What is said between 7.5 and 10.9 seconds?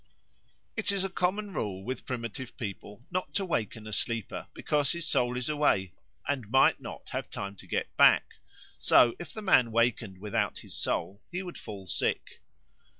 to get back; so if the man wakened without his